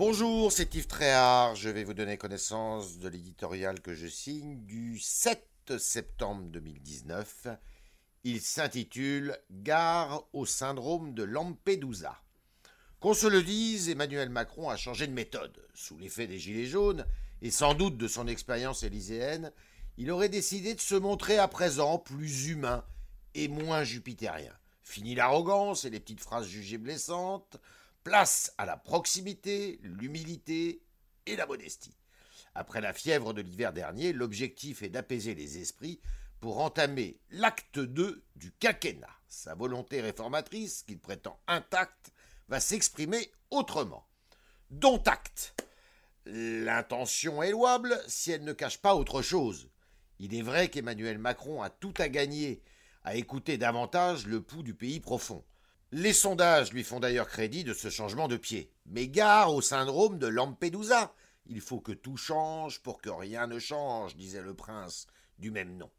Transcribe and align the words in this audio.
Bonjour, 0.00 0.50
c'est 0.50 0.74
Yves 0.74 0.86
Tréhard. 0.86 1.56
Je 1.56 1.68
vais 1.68 1.84
vous 1.84 1.92
donner 1.92 2.16
connaissance 2.16 2.98
de 3.00 3.08
l'éditorial 3.10 3.82
que 3.82 3.94
je 3.94 4.06
signe 4.06 4.64
du 4.64 4.98
7 4.98 5.76
septembre 5.76 6.44
2019. 6.44 7.48
Il 8.24 8.40
s'intitule 8.40 9.36
Gare 9.50 10.24
au 10.32 10.46
syndrome 10.46 11.12
de 11.12 11.22
Lampedusa. 11.22 12.16
Qu'on 12.98 13.12
se 13.12 13.26
le 13.26 13.42
dise, 13.42 13.90
Emmanuel 13.90 14.30
Macron 14.30 14.70
a 14.70 14.78
changé 14.78 15.06
de 15.06 15.12
méthode. 15.12 15.62
Sous 15.74 15.98
l'effet 15.98 16.26
des 16.26 16.38
Gilets 16.38 16.64
jaunes, 16.64 17.04
et 17.42 17.50
sans 17.50 17.74
doute 17.74 17.98
de 17.98 18.08
son 18.08 18.26
expérience 18.26 18.82
élyséenne, 18.82 19.52
il 19.98 20.10
aurait 20.10 20.30
décidé 20.30 20.72
de 20.72 20.80
se 20.80 20.94
montrer 20.94 21.36
à 21.36 21.46
présent 21.46 21.98
plus 21.98 22.46
humain 22.46 22.86
et 23.34 23.48
moins 23.48 23.84
jupitérien. 23.84 24.54
Fini 24.82 25.14
l'arrogance 25.14 25.84
et 25.84 25.90
les 25.90 26.00
petites 26.00 26.22
phrases 26.22 26.48
jugées 26.48 26.78
blessantes, 26.78 27.60
place 28.04 28.52
à 28.58 28.66
la 28.66 28.76
proximité, 28.76 29.78
l'humilité 29.82 30.82
et 31.26 31.36
la 31.36 31.46
modestie. 31.46 31.96
Après 32.54 32.80
la 32.80 32.92
fièvre 32.92 33.32
de 33.32 33.42
l'hiver 33.42 33.72
dernier, 33.72 34.12
l'objectif 34.12 34.82
est 34.82 34.88
d'apaiser 34.88 35.34
les 35.34 35.58
esprits 35.58 36.00
pour 36.40 36.60
entamer 36.60 37.20
l'acte 37.30 37.78
2 37.78 38.24
du 38.36 38.52
quinquennat. 38.52 39.06
Sa 39.28 39.54
volonté 39.54 40.00
réformatrice, 40.00 40.82
qu'il 40.82 40.98
prétend 40.98 41.38
intacte, 41.46 42.12
va 42.48 42.58
s'exprimer 42.60 43.30
autrement. 43.50 44.06
Dont 44.70 45.02
acte. 45.04 45.54
L'intention 46.26 47.42
est 47.42 47.50
louable 47.50 47.98
si 48.08 48.32
elle 48.32 48.44
ne 48.44 48.52
cache 48.52 48.78
pas 48.78 48.94
autre 48.94 49.22
chose. 49.22 49.68
Il 50.18 50.34
est 50.34 50.42
vrai 50.42 50.68
qu'Emmanuel 50.68 51.18
Macron 51.18 51.62
a 51.62 51.70
tout 51.70 51.94
à 51.98 52.08
gagner 52.08 52.62
à 53.04 53.16
écouter 53.16 53.56
davantage 53.56 54.26
le 54.26 54.42
pouls 54.42 54.62
du 54.62 54.74
pays 54.74 55.00
profond. 55.00 55.44
Les 55.92 56.12
sondages 56.12 56.72
lui 56.72 56.84
font 56.84 57.00
d'ailleurs 57.00 57.28
crédit 57.28 57.64
de 57.64 57.74
ce 57.74 57.90
changement 57.90 58.28
de 58.28 58.36
pied. 58.36 58.72
Mais 58.86 59.08
gare 59.08 59.52
au 59.52 59.60
syndrome 59.60 60.18
de 60.18 60.28
Lampedusa. 60.28 61.12
Il 61.46 61.60
faut 61.60 61.80
que 61.80 61.90
tout 61.90 62.16
change 62.16 62.80
pour 62.80 63.02
que 63.02 63.10
rien 63.10 63.48
ne 63.48 63.58
change, 63.58 64.14
disait 64.14 64.42
le 64.42 64.54
prince 64.54 65.08
du 65.38 65.50
même 65.50 65.76
nom. 65.76 65.90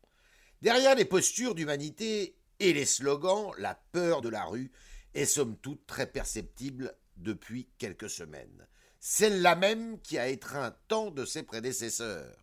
Derrière 0.62 0.96
les 0.96 1.04
postures 1.04 1.56
d'humanité 1.56 2.38
et 2.60 2.72
les 2.72 2.86
slogans, 2.86 3.52
la 3.58 3.76
peur 3.92 4.22
de 4.22 4.30
la 4.30 4.46
rue 4.46 4.72
est 5.14 5.26
somme 5.26 5.58
toute 5.58 5.86
très 5.88 6.08
perceptible 6.08 6.96
depuis 7.18 7.68
quelques 7.78 8.10
semaines. 8.10 8.68
Celle-là 9.02 9.56
même 9.56 10.00
qui 10.00 10.18
a 10.18 10.30
étreint 10.30 10.74
tant 10.88 11.12
de 11.12 11.26
ses 11.26 11.44
prédécesseurs. 11.44 12.38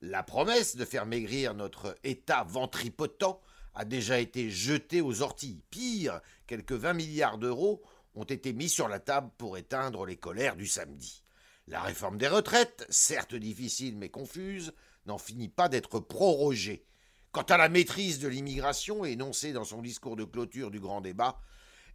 La 0.00 0.22
promesse 0.22 0.76
de 0.76 0.84
faire 0.86 1.04
maigrir 1.04 1.52
notre 1.52 1.96
État 2.04 2.44
ventripotent 2.44 3.42
a 3.78 3.84
déjà 3.84 4.18
été 4.18 4.50
jetée 4.50 5.00
aux 5.00 5.22
orties. 5.22 5.62
Pire, 5.70 6.20
quelques 6.48 6.72
20 6.72 6.94
milliards 6.94 7.38
d'euros 7.38 7.80
ont 8.16 8.24
été 8.24 8.52
mis 8.52 8.68
sur 8.68 8.88
la 8.88 8.98
table 8.98 9.30
pour 9.38 9.56
éteindre 9.56 10.04
les 10.04 10.16
colères 10.16 10.56
du 10.56 10.66
samedi. 10.66 11.22
La 11.68 11.82
réforme 11.82 12.18
des 12.18 12.26
retraites, 12.26 12.84
certes 12.90 13.36
difficile 13.36 13.96
mais 13.96 14.08
confuse, 14.08 14.74
n'en 15.06 15.16
finit 15.16 15.48
pas 15.48 15.68
d'être 15.68 16.00
prorogée. 16.00 16.86
Quant 17.30 17.42
à 17.42 17.56
la 17.56 17.68
maîtrise 17.68 18.18
de 18.18 18.26
l'immigration, 18.26 19.04
énoncée 19.04 19.52
dans 19.52 19.64
son 19.64 19.80
discours 19.80 20.16
de 20.16 20.24
clôture 20.24 20.72
du 20.72 20.80
grand 20.80 21.00
débat, 21.00 21.38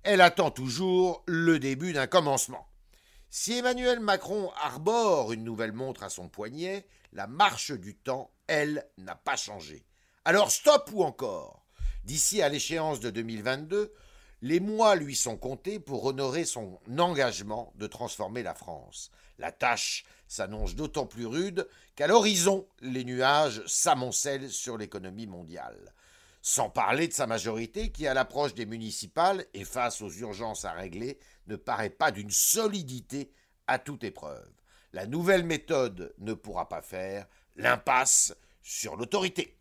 elle 0.03 0.21
attend 0.21 0.51
toujours 0.51 1.21
le 1.27 1.59
début 1.59 1.91
d'un 1.91 2.07
commencement. 2.07 2.65
Si 3.29 3.57
Emmanuel 3.57 3.99
Macron 3.99 4.51
arbore 4.55 5.33
une 5.33 5.43
nouvelle 5.43 5.73
montre 5.73 6.03
à 6.03 6.09
son 6.09 6.29
poignet, 6.29 6.87
la 7.11 7.27
marche 7.27 7.71
du 7.71 7.97
temps, 7.97 8.31
elle, 8.47 8.87
n'a 8.97 9.15
pas 9.15 9.35
changé. 9.35 9.85
Alors 10.23 10.49
stop 10.49 10.89
ou 10.93 11.03
encore? 11.03 11.62
D'ici 12.03 12.41
à 12.41 12.49
l'échéance 12.49 12.99
de 12.99 13.09
2022, 13.09 13.93
les 14.41 14.59
mois 14.59 14.95
lui 14.95 15.15
sont 15.15 15.37
comptés 15.37 15.79
pour 15.79 16.03
honorer 16.03 16.43
son 16.43 16.79
engagement 16.97 17.71
de 17.75 17.87
transformer 17.87 18.43
la 18.43 18.53
France. 18.53 19.09
La 19.37 19.53
tâche 19.53 20.03
s'annonce 20.27 20.75
d'autant 20.75 21.05
plus 21.05 21.25
rude 21.25 21.65
qu'à 21.95 22.07
l'horizon, 22.07 22.67
les 22.81 23.05
nuages 23.05 23.65
s'amoncellent 23.67 24.51
sur 24.51 24.77
l'économie 24.77 25.27
mondiale. 25.27 25.93
Sans 26.41 26.69
parler 26.69 27.07
de 27.07 27.13
sa 27.13 27.25
majorité 27.25 27.89
qui, 27.89 28.05
à 28.05 28.13
l'approche 28.13 28.53
des 28.53 28.65
municipales 28.65 29.45
et 29.53 29.63
face 29.63 30.01
aux 30.01 30.11
urgences 30.11 30.65
à 30.65 30.73
régler, 30.73 31.17
ne 31.47 31.55
paraît 31.55 31.89
pas 31.89 32.11
d'une 32.11 32.31
solidité 32.31 33.31
à 33.67 33.79
toute 33.79 34.03
épreuve. 34.03 34.51
La 34.91 35.07
nouvelle 35.07 35.45
méthode 35.45 36.13
ne 36.17 36.33
pourra 36.33 36.67
pas 36.67 36.81
faire 36.81 37.27
l'impasse 37.55 38.35
sur 38.61 38.97
l'autorité. 38.97 39.57